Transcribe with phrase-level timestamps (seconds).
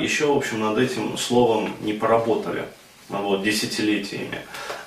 [0.00, 2.64] еще, в общем, над этим словом не поработали
[3.08, 4.40] вот, десятилетиями.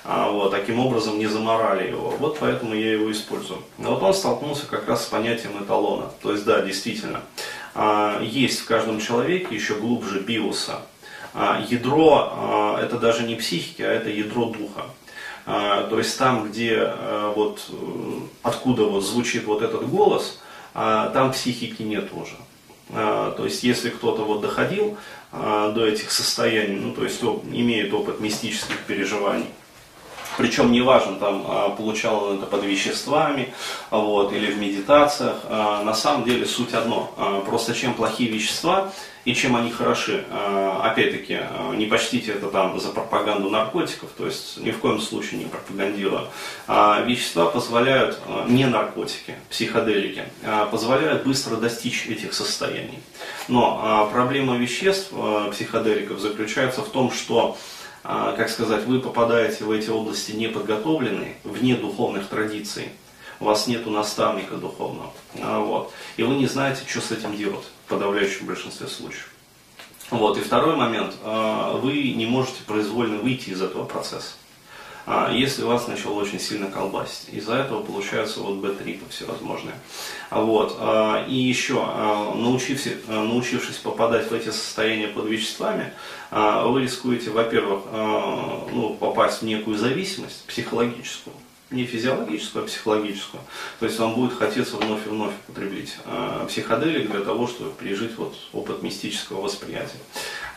[0.04, 2.14] А, вот, таким образом не заморали его.
[2.18, 3.60] Вот поэтому я его использую.
[3.78, 6.10] Но вот он столкнулся как раз с понятием эталона.
[6.22, 7.22] То есть, да, действительно,
[7.74, 10.82] а, есть в каждом человеке еще глубже биоса.
[11.34, 14.86] А, ядро это даже не психики, а это ядро духа.
[15.44, 16.92] То есть там, где
[17.36, 17.70] вот
[18.42, 20.40] откуда вот звучит вот этот голос,
[20.74, 22.34] там психики нет уже.
[22.88, 24.96] То есть если кто-то вот доходил
[25.32, 29.46] до этих состояний, ну то есть имеет опыт мистических переживаний,
[30.36, 33.54] причем неважно, там, а, получал он это под веществами
[33.90, 35.36] вот, или в медитациях.
[35.44, 37.12] А, на самом деле суть одно.
[37.16, 38.92] А, просто чем плохие вещества
[39.24, 40.24] и чем они хороши.
[40.84, 41.40] Опять-таки,
[41.74, 46.28] не почтите это там за пропаганду наркотиков, то есть ни в коем случае не пропагандирую.
[46.68, 50.22] Вещества позволяют, не наркотики, психоделики,
[50.70, 53.00] позволяют быстро достичь этих состояний.
[53.48, 55.12] Но проблема веществ,
[55.50, 57.56] психоделиков, заключается в том, что а,
[58.06, 62.90] как сказать, вы попадаете в эти области неподготовленные, вне духовных традиций,
[63.40, 67.64] у вас нет наставника духовного, а, вот, и вы не знаете, что с этим делать
[67.86, 69.30] в подавляющем большинстве случаев.
[70.10, 74.34] Вот, и второй момент, а, вы не можете произвольно выйти из этого процесса.
[75.06, 77.28] А, если вас начало очень сильно колбасить.
[77.32, 79.76] Из-за этого получаются вот бэтрипы всевозможные.
[80.30, 80.76] Вот.
[80.80, 85.92] А, и еще, а, научившись, научившись попадать в эти состояния под веществами,
[86.32, 87.82] вы рискуете, во-первых,
[88.72, 91.36] ну, попасть в некую зависимость психологическую,
[91.70, 93.42] не физиологическую, а психологическую.
[93.80, 98.16] То есть вам будет хотеться вновь и вновь употреблить э, психоделик для того, чтобы пережить
[98.16, 99.98] вот опыт мистического восприятия.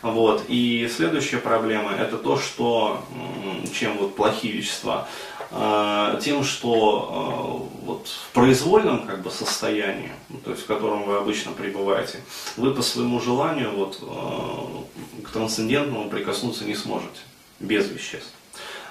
[0.04, 0.46] Вот.
[0.48, 3.04] И следующая проблема это то, что
[3.74, 5.08] чем вот плохие вещества,
[5.50, 10.12] э, тем, что э, вот в произвольном как бы состоянии,
[10.46, 12.20] то есть в котором вы обычно пребываете,
[12.56, 17.20] вы по своему желанию вот э, к трансцендентному прикоснуться не сможете
[17.60, 18.34] без веществ.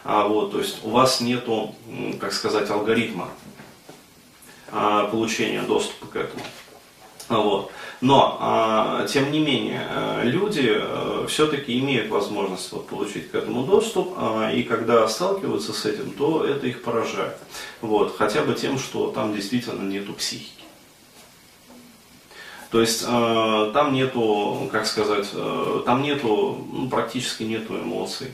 [0.04, 1.74] А, вот, то есть у вас нету,
[2.20, 3.28] как сказать, алгоритма
[4.70, 6.42] а, получения доступа к этому.
[7.28, 7.70] А, вот.
[8.00, 13.64] Но, а, тем не менее, э, люди э, все-таки имеют возможность вот, получить к этому
[13.64, 17.36] доступ, а, и когда сталкиваются с этим, то это их поражает.
[17.80, 20.52] Вот, хотя бы тем, что там действительно нету психики.
[22.70, 25.28] То есть э, там нету, как сказать,
[25.84, 28.28] там нету, ну, практически нету эмоций.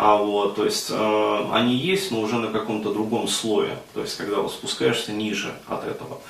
[0.00, 4.16] А вот, то есть э, они есть, но уже на каком-то другом слое, то есть
[4.16, 6.20] когда вот спускаешься ниже от этого.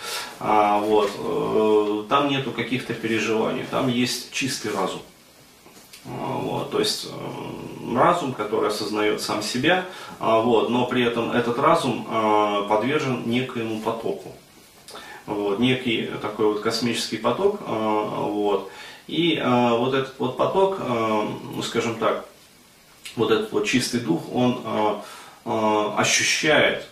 [0.41, 5.03] А, вот, э, там нету каких-то переживаний, там есть чистый разум.
[6.07, 9.85] А, вот, то есть э, разум, который осознает сам себя,
[10.19, 14.33] а, вот, но при этом этот разум э, подвержен некоему потоку.
[15.27, 17.61] Вот, некий такой вот космический поток.
[17.67, 18.71] Э, вот,
[19.09, 22.25] и э, вот этот вот поток, э, ну, скажем так,
[23.19, 24.95] вот этот вот чистый дух, он э,
[25.45, 26.87] э, ощущает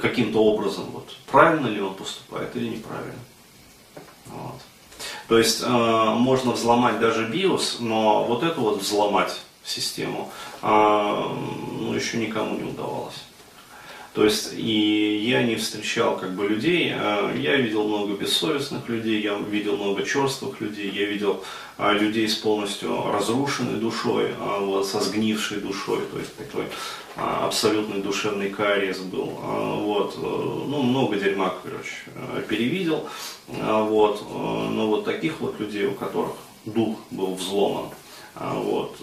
[0.00, 3.20] каким-то образом, вот, правильно ли он поступает или неправильно.
[4.26, 4.60] Вот.
[5.28, 10.30] То есть э, можно взломать даже BIOS, но вот эту вот взломать систему
[10.62, 13.22] э, ну, еще никому не удавалось.
[14.14, 19.22] То есть и я не встречал как бы людей, э, я видел много бессовестных людей,
[19.22, 21.42] я видел много черствых людей, я видел
[21.78, 26.64] э, людей с полностью разрушенной душой, э, вот, со сгнившей душой, то есть такой
[27.16, 29.26] абсолютный душевный кариес был.
[29.26, 33.06] Вот, ну, много дерьма, короче, перевидел.
[33.48, 36.32] Вот, но вот таких вот людей, у которых
[36.64, 37.90] дух был взломан,
[38.34, 38.96] вот,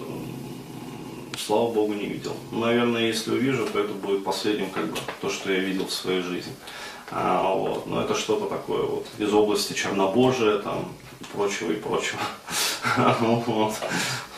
[1.45, 2.35] слава богу, не видел.
[2.51, 6.21] Наверное, если увижу, то это будет последним, как бы, то, что я видел в своей
[6.21, 6.53] жизни.
[7.11, 7.87] А, вот.
[7.87, 10.93] Но это что-то такое вот из области чернобожия, там,
[11.33, 12.19] прочего и прочего.
[13.19, 13.75] Вот.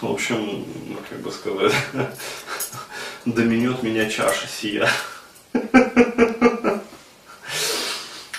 [0.02, 0.66] В общем,
[1.10, 1.74] как бы сказать,
[3.26, 4.90] доменет меня чаша сия.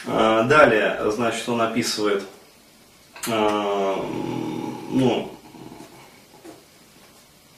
[0.04, 2.24] А, далее, значит, он описывает,
[3.28, 3.96] а,
[4.90, 5.32] ну,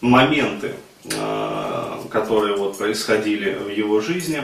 [0.00, 0.76] моменты,
[2.10, 4.42] которые вот происходили в его жизни.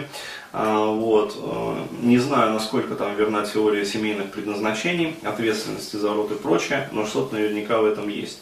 [0.52, 1.36] Э, вот.
[1.40, 7.06] Э, не знаю, насколько там верна теория семейных предназначений, ответственности за род и прочее, но
[7.06, 8.40] что-то наверняка в этом есть.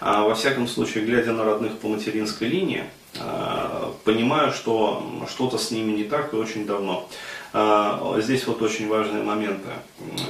[0.00, 2.84] Во всяком случае, глядя на родных по материнской линии,
[4.04, 7.06] понимаю, что что-то с ними не так и очень давно.
[8.16, 9.68] Здесь вот очень важные моменты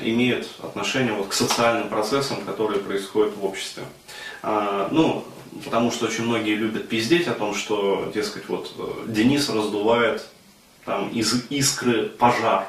[0.02, 3.84] имеют отношение вот к социальным процессам, которые происходят в обществе.
[4.42, 5.24] Ну,
[5.64, 10.26] потому что очень многие любят пиздеть о том, что, дескать, вот э, Денис раздувает
[10.84, 12.68] там из искры пожар.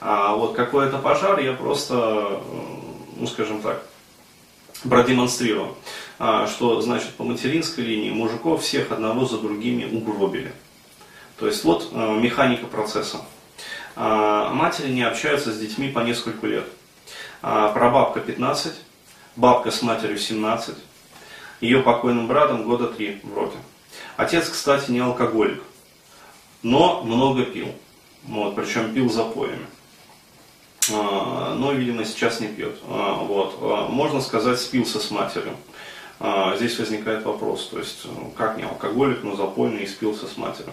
[0.00, 2.38] А вот какой это пожар, я просто, э,
[3.16, 3.84] ну скажем так,
[4.88, 5.74] продемонстрирую,
[6.18, 10.52] а, что значит по материнской линии мужиков всех одного за другими угробили.
[11.38, 13.18] То есть вот а, механика процесса.
[13.96, 16.64] А, матери не общаются с детьми по несколько лет.
[17.40, 18.72] Прабабка 15,
[19.36, 20.74] бабка с матерью 17,
[21.64, 23.56] ее покойным братом года 3 вроде.
[24.16, 25.62] Отец, кстати, не алкоголик,
[26.62, 27.68] но много пил.
[28.24, 29.66] Вот, причем пил запоями.
[30.92, 32.76] А, но, видимо, сейчас не пьет.
[32.88, 33.58] А, вот.
[33.60, 35.56] А, можно сказать, спился с матерью.
[36.56, 40.72] Здесь возникает вопрос, то есть, ну, как не алкоголик, но запойный и спился с матерью.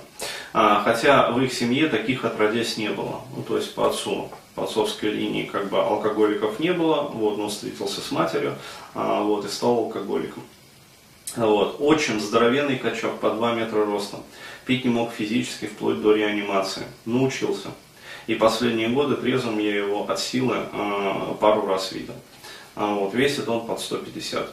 [0.54, 3.22] Хотя в их семье таких отродясь не было.
[3.36, 7.50] Ну, то есть по отцу, по отцовской линии как бы алкоголиков не было, вот, он
[7.50, 8.56] встретился с матерью,
[8.94, 10.44] вот, и стал алкоголиком.
[11.36, 11.78] Вот.
[11.80, 14.24] Отчим, здоровенный качок, по 2 метра ростом.
[14.66, 16.84] Пить не мог физически, вплоть до реанимации.
[17.06, 17.70] Научился.
[18.28, 22.14] И последние годы трезвым я его от силы э, пару раз видел.
[22.76, 24.50] А вот, весит он под 150.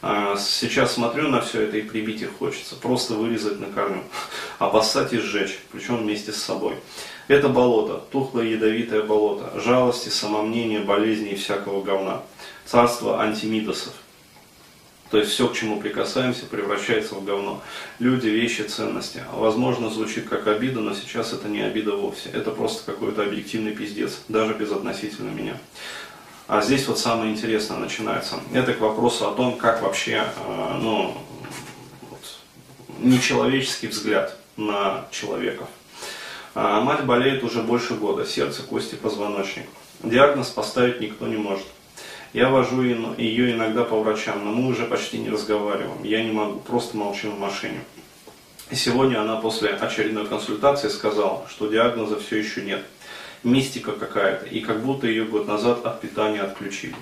[0.00, 2.76] А, сейчас смотрю на все это и прибить их хочется.
[2.76, 4.02] Просто вырезать на корню.
[4.58, 5.58] Обоссать и сжечь.
[5.72, 6.74] Причем вместе с собой.
[7.26, 8.02] Это болото.
[8.10, 9.58] Тухлое ядовитое болото.
[9.60, 12.22] Жалости, самомнения, болезни и всякого говна.
[12.66, 13.92] Царство антимидосов.
[15.10, 17.62] То есть все, к чему прикасаемся, превращается в говно.
[17.98, 19.22] Люди, вещи, ценности.
[19.32, 22.28] Возможно, звучит как обида, но сейчас это не обида вовсе.
[22.30, 25.58] Это просто какой-то объективный пиздец, даже безотносительно меня.
[26.46, 28.36] А здесь вот самое интересное начинается.
[28.52, 31.16] Это к вопросу о том, как вообще, э, ну,
[32.10, 32.20] вот,
[32.98, 35.66] нечеловеческий взгляд на человека.
[36.54, 39.66] Мать болеет уже больше года, сердце, кости, позвоночник.
[40.02, 41.66] Диагноз поставить никто не может.
[42.32, 46.02] Я вожу ее иногда по врачам, но мы уже почти не разговариваем.
[46.02, 47.80] Я не могу, просто молчим в машине.
[48.70, 52.84] Сегодня она после очередной консультации сказала, что диагноза все еще нет.
[53.44, 56.96] Мистика какая-то, и как будто ее год назад от питания отключили.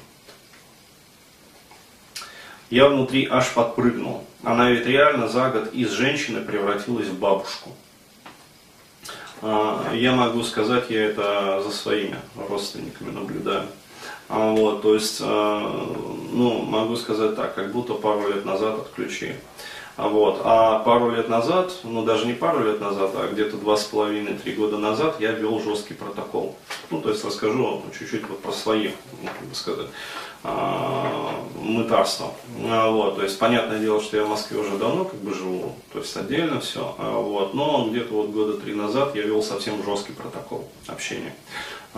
[2.71, 4.25] Я внутри аж подпрыгнул.
[4.45, 7.71] Она ведь реально за год из женщины превратилась в бабушку.
[9.43, 12.17] А, я могу сказать, я это за своими
[12.49, 13.67] родственниками наблюдаю.
[14.29, 15.25] А, вот, то есть, э,
[16.33, 19.37] ну, могу сказать так, как будто пару лет назад отключили.
[19.97, 20.43] А, вот.
[20.45, 24.53] А пару лет назад, ну даже не пару лет назад, а где-то два с половиной-три
[24.53, 26.57] года назад я вел жесткий протокол.
[26.91, 28.91] Ну, то есть расскажу чуть-чуть вот про свои,
[29.23, 29.87] ну, как бы сказать,
[30.45, 32.33] а, мытарство.
[32.59, 33.17] Вот.
[33.17, 36.15] То есть, понятное дело, что я в Москве уже давно как бы живу, то есть
[36.17, 36.95] отдельно все.
[36.99, 37.55] Вот.
[37.55, 41.35] Но где-то вот года три назад я вел совсем жесткий протокол общения.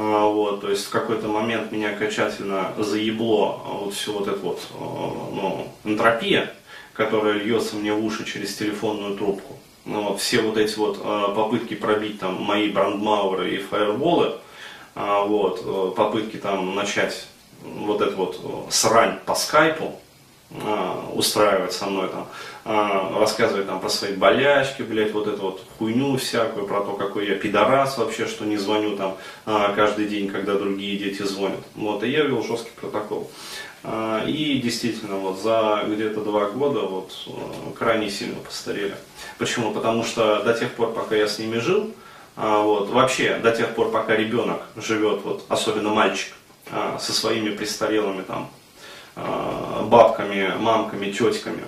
[0.01, 4.39] А, вот, то есть в какой-то момент меня окончательно заебло а, вот все вот это
[4.39, 6.55] вот, а, ну, энтропия,
[6.93, 9.59] которая льется мне в уши через телефонную трубку.
[9.85, 11.03] Ну, вот, все вот эти вот
[11.35, 14.35] попытки пробить там мои брандмауэры и фаерволы,
[14.95, 17.27] вот, попытки там начать
[17.63, 19.99] вот эту вот срань по скайпу,
[21.15, 22.27] устраивать со мной там,
[22.65, 27.27] а, рассказывать там про свои болячки, блядь, вот эту вот хуйню всякую, про то, какой
[27.27, 29.17] я пидорас вообще, что не звоню там
[29.47, 31.61] а, каждый день, когда другие дети звонят.
[31.75, 33.31] Вот, и я вел жесткий протокол.
[33.85, 37.13] А, и действительно, вот за где-то два года вот
[37.79, 38.97] крайне сильно постарели.
[39.39, 39.73] Почему?
[39.73, 41.93] Потому что до тех пор, пока я с ними жил,
[42.37, 46.33] вот, вообще до тех пор, пока ребенок живет, вот, особенно мальчик,
[46.99, 48.51] со своими престарелыми там
[49.85, 51.65] бабками, мамками, тетками,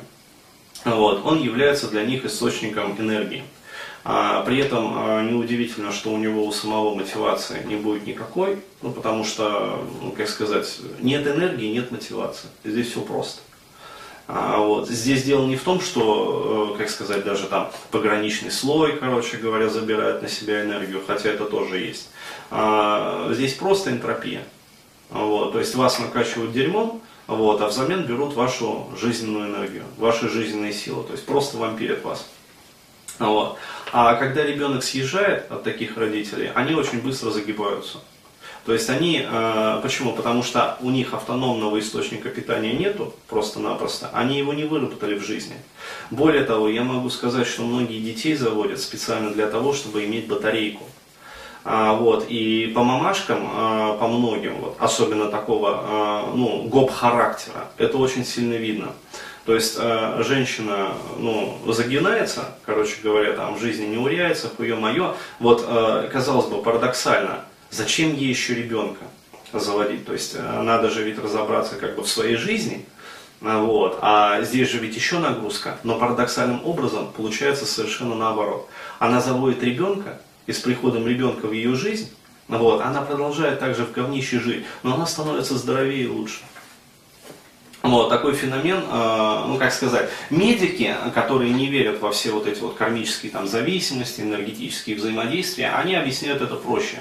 [0.85, 3.45] вот, он является для них источником энергии.
[4.03, 8.93] А, при этом а, неудивительно, что у него у самого мотивации не будет никакой, ну,
[8.93, 12.49] потому что, ну, как сказать, нет энергии, нет мотивации.
[12.65, 13.43] Здесь все просто.
[14.27, 14.89] А, вот.
[14.89, 19.69] Здесь дело не в том, что, э, как сказать, даже там пограничный слой, короче говоря,
[19.69, 22.09] забирает на себя энергию, хотя это тоже есть.
[22.51, 24.45] А, здесь просто энтропия.
[25.11, 25.53] Вот.
[25.53, 31.05] То есть вас накачивают дерьмом, вот, а взамен берут вашу жизненную энергию, ваши жизненные силы,
[31.05, 32.29] то есть просто вампирят вас.
[33.21, 33.57] Вот.
[33.93, 37.99] А когда ребенок съезжает от таких родителей, они очень быстро загибаются.
[38.65, 40.13] То есть они, э, почему?
[40.13, 44.11] Потому что у них автономного источника питания нету, просто-напросто.
[44.13, 45.55] Они его не выработали в жизни.
[46.11, 50.85] Более того, я могу сказать, что многие детей заводят специально для того, чтобы иметь батарейку.
[51.63, 57.99] А, вот, и по мамашкам, а, по многим, вот, особенно такого а, ну, гоп-характера, это
[57.99, 58.93] очень сильно видно.
[59.47, 65.15] То есть э, женщина ну, загинается, короче говоря, там в жизни не уряется, хуе мое.
[65.41, 65.67] Вот,
[66.13, 67.41] казалось бы, парадоксально,
[67.71, 69.03] зачем ей еще ребенка
[69.53, 70.05] заводить?
[70.05, 72.85] То есть э, надо же ведь разобраться как бы в своей жизни,
[73.41, 73.99] вот.
[74.03, 78.69] А здесь же ведь еще нагрузка, но парадоксальным образом получается совершенно наоборот.
[78.99, 82.11] Она заводит ребенка, и с приходом ребенка в ее жизнь,
[82.49, 86.41] вот, она продолжает также в говнище жить, но она становится здоровее и лучше.
[87.83, 92.61] Вот, такой феномен, э, ну как сказать, медики, которые не верят во все вот эти
[92.61, 96.99] вот кармические там зависимости, энергетические взаимодействия, они объясняют это проще,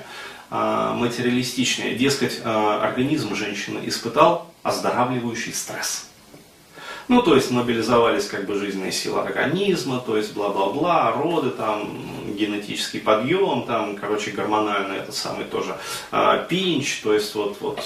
[0.52, 1.96] э, материалистичнее.
[1.96, 6.06] Дескать, э, организм женщины испытал оздоравливающий стресс.
[7.10, 11.90] Ну, то есть мобилизовались как бы жизненные силы организма, то есть бла-бла-бла, роды, там,
[12.40, 15.76] генетический подъем, там, короче, гормональный этот самый тоже
[16.12, 17.82] э, пинч, то есть вот, вот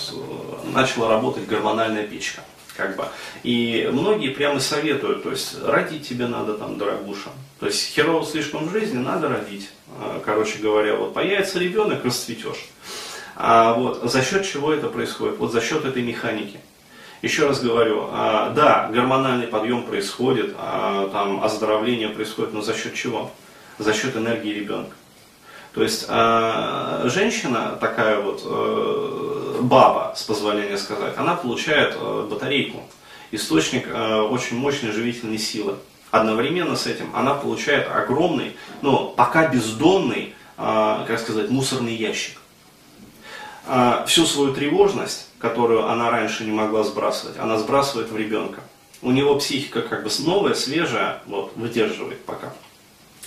[0.74, 2.42] начала работать гормональная печка
[2.76, 3.06] как бы.
[3.44, 7.30] И многие прямо советуют, то есть родить тебе надо там, дорогуша.
[7.60, 9.70] То есть херово слишком в жизни, надо родить.
[10.00, 12.70] А, короче говоря, вот появится ребенок, расцветешь.
[13.36, 15.38] А вот за счет чего это происходит?
[15.38, 16.60] Вот за счет этой механики.
[17.22, 23.32] Еще раз говорю, а, да, гормональный подъем происходит, там оздоровление происходит, но за счет чего?
[23.80, 24.96] За счет энергии ребенка.
[25.74, 32.84] То есть э, женщина, такая вот э, баба, с позволения сказать, она получает э, батарейку,
[33.32, 35.78] источник э, очень мощной живительной силы.
[36.12, 42.40] Одновременно с этим она получает огромный, но пока бездонный, э, как сказать, мусорный ящик.
[43.66, 48.62] Э, всю свою тревожность, которую она раньше не могла сбрасывать, она сбрасывает в ребенка.
[49.02, 52.54] У него психика как бы новая, свежая, вот, выдерживает пока.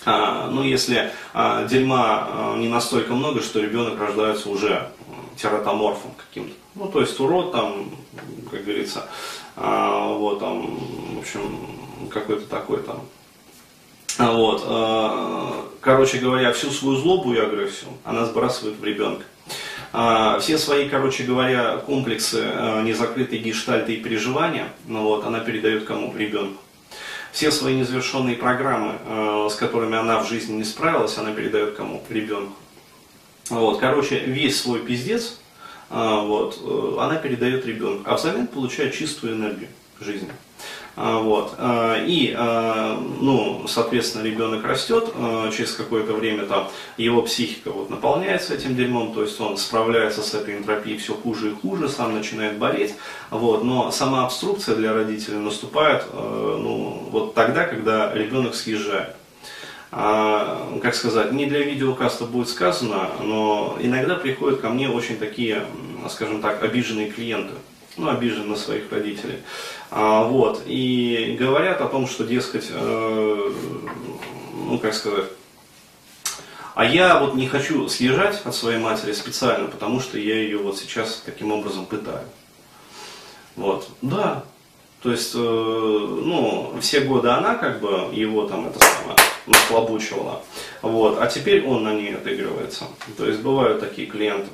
[0.06, 4.88] А, ну, если а, дерьма а, не настолько много, что ребенок рождается уже
[5.36, 6.54] тератоморфом каким-то.
[6.76, 7.90] Ну, то есть урод там,
[8.50, 9.06] как говорится,
[9.56, 10.78] вот там,
[11.16, 11.66] в общем,
[12.10, 13.02] какой-то такой там.
[14.18, 19.24] Вот, короче говоря, всю свою злобу и агрессию она сбрасывает в ребенка.
[20.40, 22.42] Все свои, короче говоря, комплексы,
[22.82, 26.14] незакрытые гештальты и переживания, ну вот, она передает кому?
[26.16, 26.62] Ребенку
[27.36, 32.02] все свои незавершенные программы, э, с которыми она в жизни не справилась, она передает кому?
[32.08, 32.56] Ребенку.
[33.50, 35.38] Вот, короче, весь свой пиздец
[35.90, 39.68] э, вот, э, она передает ребенку, а взамен получает чистую энергию
[40.00, 40.30] жизни.
[40.96, 41.54] А, вот.
[41.58, 45.12] А, и, а, ну, соответственно, ребенок растет,
[45.54, 50.32] через какое-то время там его психика вот наполняется этим дерьмом, то есть он справляется с
[50.34, 52.94] этой энтропией все хуже и хуже, сам начинает болеть,
[53.30, 53.62] вот.
[53.62, 59.14] но сама обструкция для родителей наступает ну, вот тогда, когда ребенок съезжает.
[59.90, 65.62] как сказать, не для видеокаста будет сказано, но иногда приходят ко мне очень такие,
[66.08, 67.54] скажем так, обиженные клиенты,
[67.96, 69.38] ну, обижены на своих родителей.
[69.90, 73.52] А, вот, и говорят о том, что, дескать, э,
[74.54, 75.26] ну, как сказать,
[76.74, 80.76] а я вот не хочу съезжать от своей матери специально, потому что я ее вот
[80.76, 82.26] сейчас таким образом пытаю.
[83.56, 84.44] Вот, да,
[85.02, 90.42] то есть, э, ну, все годы она как бы его там это самое наслабучивала,
[90.82, 92.84] вот, а теперь он на ней отыгрывается.
[93.16, 94.50] То есть бывают такие клиенты.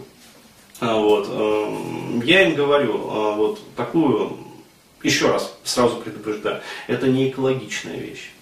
[0.82, 1.28] А, вот.
[1.30, 4.36] Эм, я им говорю, а, вот такую,
[5.04, 8.32] еще раз сразу предупреждаю, это не экологичная вещь.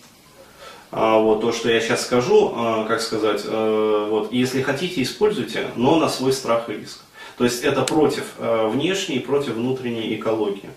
[0.91, 2.49] А вот то, что я сейчас скажу,
[2.89, 7.03] как сказать, э, вот, если хотите, используйте, но на свой страх и риск.
[7.39, 10.71] То есть это против э, внешней, против внутренней экологии.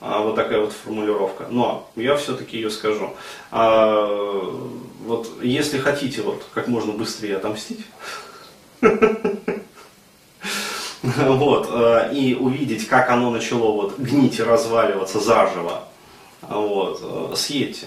[0.00, 1.48] Вот такая вот формулировка.
[1.50, 3.16] Но я все-таки ее скажу.
[3.50, 7.80] Вот если хотите вот как можно быстрее отомстить,
[11.26, 15.84] вот, э, и увидеть, как оно начало вот гнить и разваливаться заживо,
[16.42, 17.86] вот, э, съедьте.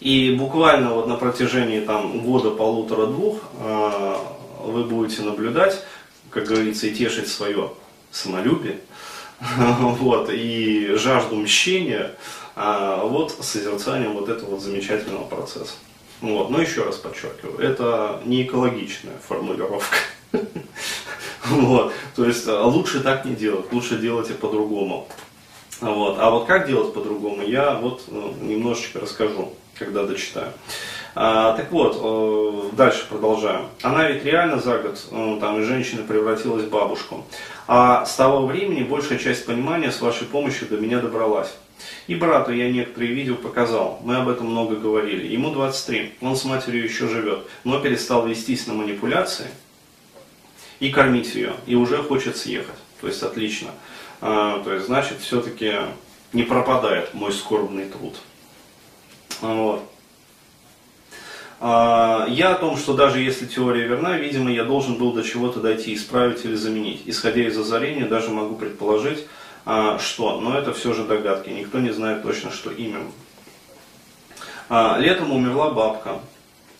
[0.00, 4.16] И буквально вот на протяжении там года, полутора, двух э,
[4.62, 5.82] вы будете наблюдать,
[6.30, 7.72] как говорится, и тешить свое
[8.10, 8.78] самолюбие,
[9.60, 12.14] вот, и жажду мщения,
[12.56, 15.74] вот, созерцанием вот этого вот замечательного процесса.
[16.20, 19.96] Вот, но еще раз подчеркиваю, это не экологичная формулировка.
[21.50, 21.92] Вот.
[22.14, 25.08] То есть а, лучше так не делать, лучше делать и по-другому.
[25.80, 26.16] Вот.
[26.18, 30.52] А вот как делать по-другому, я вот ну, немножечко расскажу, когда дочитаю.
[31.14, 33.66] А, так вот, э, дальше продолжаем.
[33.82, 37.24] Она ведь реально за год, э, там, из женщины превратилась в бабушку.
[37.66, 41.54] А с того времени большая часть понимания с вашей помощью до меня добралась.
[42.06, 45.26] И брату я некоторые видео показал, мы об этом много говорили.
[45.26, 49.46] Ему 23, он с матерью еще живет, но перестал вестись на манипуляции,
[50.80, 52.74] и кормить ее, и уже хочет съехать.
[53.00, 53.70] То есть отлично.
[54.20, 55.74] А, то есть, значит, все-таки
[56.32, 58.16] не пропадает мой скорбный труд.
[59.40, 59.82] Вот.
[61.60, 65.60] А, я о том, что даже если теория верна, видимо, я должен был до чего-то
[65.60, 67.02] дойти, исправить или заменить.
[67.06, 69.26] Исходя из озарения, даже могу предположить,
[69.64, 73.10] а, что, но это все же догадки, никто не знает точно, что именно.
[74.98, 76.20] Летом умерла бабка,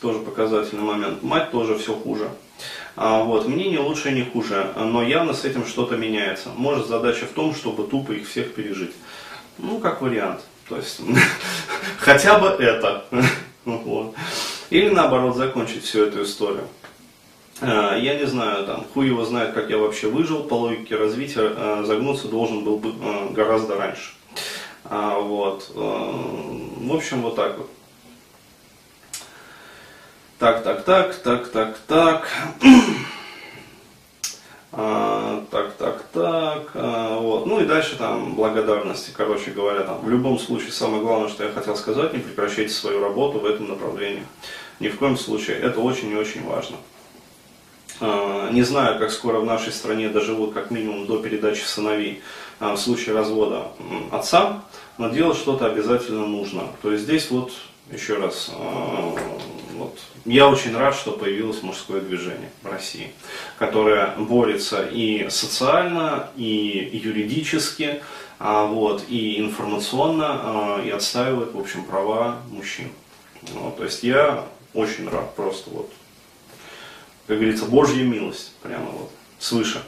[0.02, 1.23] тоже показательный момент.
[1.23, 2.28] Мать тоже все хуже.
[3.00, 6.49] А, вот, мне не лучше, не хуже, но явно с этим что-то меняется.
[6.57, 8.90] Может задача в том, чтобы тупо их всех пережить.
[9.57, 10.40] Ну, как вариант.
[10.69, 11.00] То есть,
[11.99, 13.05] хотя бы это.
[14.71, 16.67] Или наоборот, закончить всю эту историю.
[17.61, 21.52] А, я не знаю, там, хуй его знает, как я вообще выжил, по логике развития
[21.57, 24.14] а, загнуться должен был бы а, гораздо раньше.
[24.90, 25.71] Вот.
[25.75, 27.71] В общем, вот так вот.
[30.38, 32.28] Так, так, так, так, так, так.
[34.71, 37.47] А, так, так, так, а, вот.
[37.47, 41.50] Ну и дальше там благодарности, короче говоря, там, в любом случае самое главное, что я
[41.50, 44.23] хотел сказать, не прекращайте свою работу в этом направлении.
[44.78, 46.76] Ни в коем случае, это очень и очень важно.
[48.00, 52.23] А, не знаю, как скоро в нашей стране доживут как минимум до передачи сыновей
[52.61, 53.68] а, в случае развода
[54.12, 54.62] отца,
[54.99, 56.64] но делать что-то обязательно нужно.
[56.83, 57.52] То есть здесь вот,
[57.90, 59.14] еще раз, а,
[59.73, 63.12] вот, я очень рад, что появилось мужское движение в России,
[63.59, 68.02] которое борется и социально, и юридически,
[68.38, 72.90] вот, и информационно, и отстаивает, в общем, права мужчин.
[73.52, 75.92] Вот, то есть я очень рад просто вот
[77.28, 79.83] как говорится, Божья милость, прямо вот, свыше.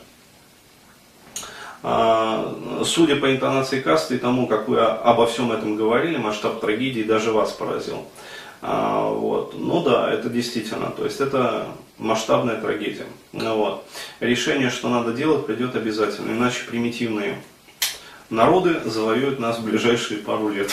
[1.82, 7.02] А, судя по интонации касты и тому, как вы обо всем этом говорили, масштаб трагедии
[7.02, 8.04] даже вас поразил.
[8.62, 9.54] А, вот.
[9.58, 11.66] Ну да, это действительно, то есть это
[11.98, 13.06] масштабная трагедия.
[13.32, 13.84] Вот.
[14.20, 17.40] Решение, что надо делать, придет обязательно, иначе примитивные
[18.28, 20.70] народы завоюют нас в ближайшие пару лет.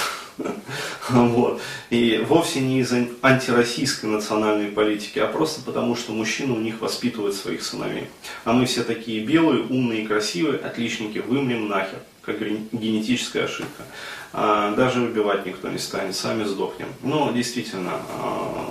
[1.09, 1.61] Вот.
[1.89, 7.35] И вовсе не из-за антироссийской национальной политики, а просто потому, что мужчины у них воспитывают
[7.35, 8.07] своих сыновей.
[8.43, 13.83] А мы все такие белые, умные, красивые, отличники, вымрем нахер, как генетическая ошибка.
[14.33, 16.89] А, даже убивать никто не станет, сами сдохнем.
[17.01, 18.69] Но действительно, а,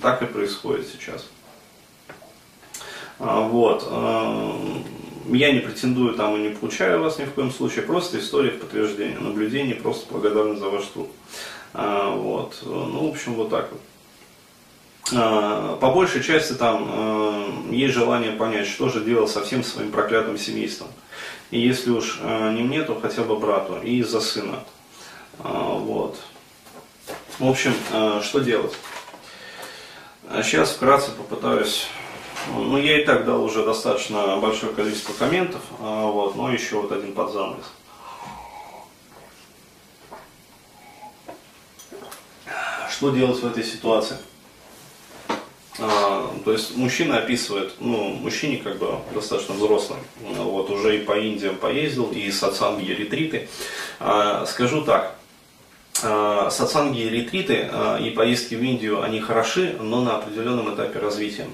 [0.00, 1.26] так и происходит сейчас.
[3.18, 3.86] А, вот.
[5.28, 8.58] Я не претендую там и не получаю вас ни в коем случае, просто история в
[8.58, 11.08] подтверждение, наблюдение, просто благодарны за ваш труд.
[11.72, 12.58] А, вот.
[12.62, 13.80] Ну, в общем, вот так вот.
[15.12, 19.90] А, по большей части там а, есть желание понять, что же делать со всем своим
[19.90, 20.88] проклятым семейством.
[21.50, 24.64] И если уж а, не мне, то хотя бы брату и за сына.
[25.38, 26.18] А, вот.
[27.38, 28.74] В общем, а, что делать?
[30.42, 31.86] Сейчас вкратце попытаюсь
[32.52, 36.92] ну, я и так дал уже достаточно большое количество комментов, а, вот, но еще вот
[36.92, 37.64] один подзанавес.
[42.90, 44.16] Что делать в этой ситуации?
[45.80, 51.18] А, то есть мужчина описывает, ну, мужчине как бы достаточно взрослый, вот, уже и по
[51.18, 53.48] Индиям поездил, и сатсанги, ретриты.
[53.98, 55.16] А, скажу так,
[56.04, 61.46] сатсанги и ретриты а, и поездки в Индию, они хороши, но на определенном этапе развития.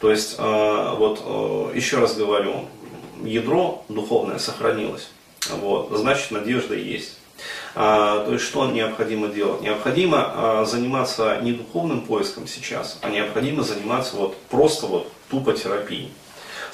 [0.00, 2.66] То есть, а, вот, еще раз говорю,
[3.24, 5.10] ядро духовное сохранилось.
[5.50, 7.18] Вот, значит, надежда есть.
[7.74, 9.60] то есть, что необходимо делать?
[9.60, 16.12] Необходимо заниматься не духовным поиском сейчас, а необходимо заниматься вот просто вот тупо терапией,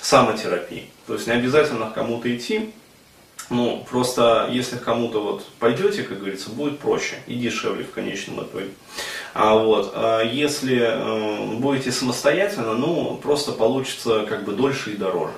[0.03, 0.91] самотерапией.
[1.07, 2.73] То есть, не обязательно к кому-то идти,
[3.51, 8.71] ну, просто если кому-то вот пойдете, как говорится, будет проще и дешевле в конечном итоге.
[9.33, 15.33] А вот, а если э, будете самостоятельно, ну, просто получится как бы дольше и дороже.